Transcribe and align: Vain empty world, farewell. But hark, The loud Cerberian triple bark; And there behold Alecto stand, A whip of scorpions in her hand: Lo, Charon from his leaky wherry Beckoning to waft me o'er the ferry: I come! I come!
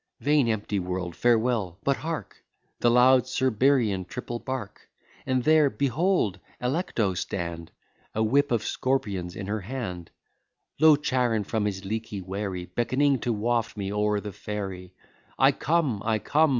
Vain 0.21 0.47
empty 0.47 0.79
world, 0.79 1.15
farewell. 1.15 1.77
But 1.83 1.97
hark, 1.97 2.43
The 2.79 2.89
loud 2.89 3.25
Cerberian 3.27 4.05
triple 4.05 4.39
bark; 4.39 4.89
And 5.27 5.43
there 5.43 5.69
behold 5.69 6.39
Alecto 6.59 7.13
stand, 7.15 7.69
A 8.15 8.23
whip 8.23 8.51
of 8.51 8.63
scorpions 8.63 9.35
in 9.35 9.45
her 9.45 9.61
hand: 9.61 10.09
Lo, 10.79 10.95
Charon 10.95 11.43
from 11.43 11.65
his 11.65 11.85
leaky 11.85 12.19
wherry 12.19 12.65
Beckoning 12.65 13.19
to 13.19 13.31
waft 13.31 13.77
me 13.77 13.93
o'er 13.93 14.19
the 14.19 14.33
ferry: 14.33 14.91
I 15.37 15.51
come! 15.51 16.01
I 16.03 16.17
come! 16.17 16.49